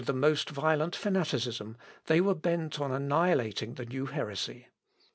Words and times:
Inflamed 0.01 0.15
with 0.15 0.15
the 0.15 0.27
most 0.27 0.49
violent 0.49 0.95
fanaticism, 0.95 1.77
they 2.07 2.21
were 2.21 2.33
bent 2.33 2.79
on 2.81 2.91
annihilating 2.91 3.75
the 3.75 3.85
new 3.85 4.07
heresy. 4.07 4.67